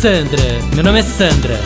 Sandra, 0.00 0.42
meu 0.74 0.82
nome 0.82 1.00
é 1.00 1.02
Sandra. 1.02 1.56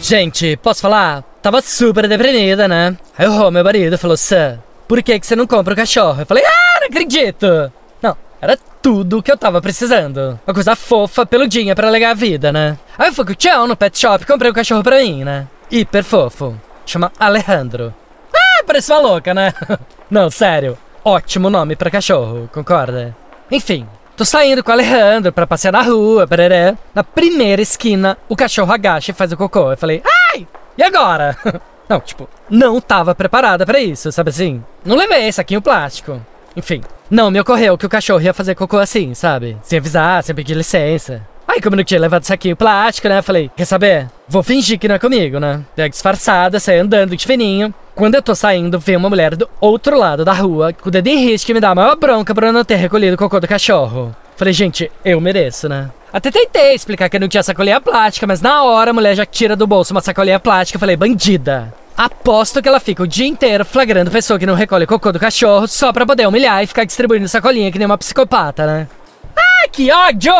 Gente, 0.00 0.56
posso 0.58 0.80
falar? 0.80 1.24
Tava 1.42 1.60
super 1.60 2.06
deprimida, 2.06 2.68
né? 2.68 2.96
Aí 3.18 3.26
o 3.26 3.50
meu 3.50 3.64
marido 3.64 3.98
falou, 3.98 4.16
Sam, 4.16 4.60
por 4.86 5.02
que, 5.02 5.18
que 5.18 5.26
você 5.26 5.34
não 5.34 5.44
compra 5.44 5.74
o 5.74 5.76
cachorro? 5.76 6.20
Eu 6.22 6.26
falei, 6.26 6.44
ah, 6.46 6.78
não 6.78 6.86
acredito! 6.86 7.72
Não, 8.00 8.16
era 8.40 8.56
tudo 8.80 9.20
que 9.24 9.32
eu 9.32 9.36
tava 9.36 9.60
precisando. 9.60 10.38
Uma 10.46 10.54
coisa 10.54 10.76
fofa, 10.76 11.26
peludinha 11.26 11.74
pra 11.74 11.88
alegar 11.88 12.12
a 12.12 12.14
vida, 12.14 12.52
né? 12.52 12.78
Aí 12.96 13.08
eu 13.08 13.12
fui 13.12 13.24
com 13.24 13.32
o 13.32 13.34
tchau 13.34 13.66
no 13.66 13.76
pet 13.76 13.98
shop 13.98 14.22
e 14.22 14.26
comprei 14.28 14.52
o 14.52 14.54
cachorro 14.54 14.84
pra 14.84 14.98
mim, 14.98 15.24
né? 15.24 15.48
Hiper 15.72 16.04
fofo. 16.04 16.54
Chama 16.86 17.10
Alejandro. 17.18 17.92
Ah, 18.32 18.62
parece 18.64 18.92
uma 18.92 19.00
louca, 19.00 19.34
né? 19.34 19.52
não, 20.08 20.30
sério. 20.30 20.78
Ótimo 21.04 21.50
nome 21.50 21.74
pra 21.74 21.90
cachorro, 21.90 22.48
concorda? 22.52 23.16
Enfim, 23.50 23.84
Tô 24.16 24.24
saindo 24.24 24.62
com 24.62 24.70
o 24.70 24.74
Alejandro 24.74 25.32
pra 25.32 25.46
passear 25.46 25.72
na 25.72 25.82
rua, 25.82 26.26
pereré. 26.26 26.76
Na 26.94 27.02
primeira 27.02 27.60
esquina, 27.60 28.16
o 28.28 28.36
cachorro 28.36 28.72
agacha 28.72 29.10
e 29.10 29.14
faz 29.14 29.32
o 29.32 29.36
cocô. 29.36 29.72
Eu 29.72 29.76
falei, 29.76 30.02
ai! 30.32 30.46
E 30.78 30.82
agora? 30.82 31.36
Não, 31.86 32.00
tipo, 32.00 32.26
não 32.48 32.80
tava 32.80 33.14
preparada 33.14 33.66
para 33.66 33.78
isso, 33.78 34.10
sabe 34.10 34.30
assim? 34.30 34.64
Não 34.86 34.96
levei 34.96 35.30
saquinho 35.30 35.60
plástico. 35.60 36.18
Enfim, 36.56 36.80
não 37.10 37.30
me 37.30 37.38
ocorreu 37.38 37.76
que 37.76 37.84
o 37.84 37.90
cachorro 37.90 38.22
ia 38.22 38.32
fazer 38.32 38.54
cocô 38.54 38.78
assim, 38.78 39.12
sabe? 39.12 39.58
Sem 39.62 39.78
avisar, 39.78 40.24
sem 40.24 40.34
pedir 40.34 40.56
licença. 40.56 41.20
Aí, 41.46 41.60
como 41.60 41.76
não 41.76 41.84
tinha 41.84 42.00
levado 42.00 42.24
saquinho 42.24 42.56
plástico, 42.56 43.06
né? 43.06 43.20
Falei, 43.20 43.50
quer 43.54 43.66
saber? 43.66 44.08
Vou 44.26 44.42
fingir 44.42 44.78
que 44.78 44.88
não 44.88 44.94
é 44.94 44.98
comigo, 44.98 45.38
né? 45.38 45.60
Pego 45.76 45.90
disfarçada, 45.90 46.58
saio 46.58 46.80
andando 46.80 47.14
de 47.14 47.26
fininho. 47.26 47.72
Quando 47.94 48.16
eu 48.16 48.22
tô 48.22 48.34
saindo, 48.34 48.78
vem 48.78 48.96
uma 48.96 49.08
mulher 49.08 49.36
do 49.36 49.48
outro 49.60 49.96
lado 49.96 50.24
da 50.24 50.32
rua, 50.32 50.72
com 50.72 50.88
o 50.88 50.92
dedo 50.92 51.06
em 51.06 51.24
risco 51.24 51.46
que 51.46 51.54
me 51.54 51.60
dá 51.60 51.70
a 51.70 51.74
maior 51.76 51.94
bronca 51.94 52.34
por 52.34 52.42
eu 52.42 52.52
não 52.52 52.64
ter 52.64 52.74
recolhido 52.74 53.14
o 53.14 53.18
cocô 53.18 53.38
do 53.38 53.46
cachorro. 53.46 54.14
Falei, 54.36 54.52
gente, 54.52 54.90
eu 55.04 55.20
mereço, 55.20 55.68
né? 55.68 55.90
Até 56.12 56.28
tentei 56.28 56.74
explicar 56.74 57.08
que 57.08 57.20
não 57.20 57.28
tinha 57.28 57.42
sacolinha 57.42 57.80
plástica, 57.80 58.26
mas 58.26 58.40
na 58.40 58.64
hora 58.64 58.90
a 58.90 58.94
mulher 58.94 59.14
já 59.14 59.24
tira 59.24 59.54
do 59.54 59.64
bolso 59.64 59.94
uma 59.94 60.00
sacolinha 60.00 60.40
plástica. 60.40 60.78
Falei, 60.78 60.96
bandida. 60.96 61.72
Aposto 61.96 62.60
que 62.60 62.68
ela 62.68 62.80
fica 62.80 63.04
o 63.04 63.06
dia 63.06 63.28
inteiro 63.28 63.64
flagrando 63.64 64.10
pessoa 64.10 64.40
que 64.40 64.46
não 64.46 64.54
recolhe 64.54 64.86
cocô 64.86 65.12
do 65.12 65.20
cachorro 65.20 65.68
só 65.68 65.92
pra 65.92 66.04
poder 66.04 66.26
humilhar 66.26 66.64
e 66.64 66.66
ficar 66.66 66.84
distribuindo 66.84 67.28
sacolinha 67.28 67.70
que 67.70 67.78
nem 67.78 67.86
uma 67.86 67.96
psicopata, 67.98 68.66
né? 68.66 68.88
Ai, 69.36 69.68
que 69.68 69.92
ódio! 69.92 70.34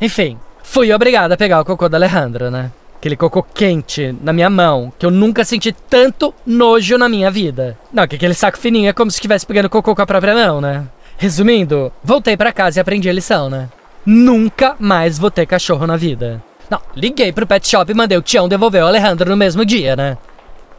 Enfim, 0.00 0.38
fui 0.62 0.90
obrigada 0.90 1.34
a 1.34 1.36
pegar 1.36 1.60
o 1.60 1.64
cocô 1.64 1.90
da 1.90 1.98
Alejandra, 1.98 2.50
né? 2.50 2.70
Aquele 3.06 3.16
cocô 3.16 3.40
quente 3.40 4.12
na 4.20 4.32
minha 4.32 4.50
mão, 4.50 4.92
que 4.98 5.06
eu 5.06 5.12
nunca 5.12 5.44
senti 5.44 5.70
tanto 5.70 6.34
nojo 6.44 6.98
na 6.98 7.08
minha 7.08 7.30
vida. 7.30 7.78
Não, 7.92 8.04
que 8.04 8.16
aquele 8.16 8.34
saco 8.34 8.58
fininho 8.58 8.88
é 8.88 8.92
como 8.92 9.12
se 9.12 9.18
estivesse 9.18 9.46
pegando 9.46 9.70
cocô 9.70 9.94
com 9.94 10.02
a 10.02 10.06
própria 10.06 10.34
mão, 10.34 10.60
né? 10.60 10.84
Resumindo, 11.16 11.92
voltei 12.02 12.36
para 12.36 12.52
casa 12.52 12.80
e 12.80 12.80
aprendi 12.80 13.08
a 13.08 13.12
lição, 13.12 13.48
né? 13.48 13.68
Nunca 14.04 14.74
mais 14.80 15.20
vou 15.20 15.30
ter 15.30 15.46
cachorro 15.46 15.86
na 15.86 15.96
vida. 15.96 16.42
Não, 16.68 16.80
liguei 16.96 17.32
pro 17.32 17.46
pet 17.46 17.68
shop 17.68 17.92
e 17.92 17.94
mandei 17.94 18.18
o 18.18 18.22
Tião 18.22 18.48
devolver 18.48 18.82
o 18.82 18.88
Alejandro 18.88 19.30
no 19.30 19.36
mesmo 19.36 19.64
dia, 19.64 19.94
né? 19.94 20.18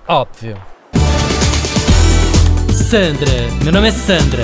Óbvio. 0.06 0.58
Sandra, 2.74 3.32
meu 3.64 3.72
nome 3.72 3.88
é 3.88 3.92
Sandra. 3.92 4.44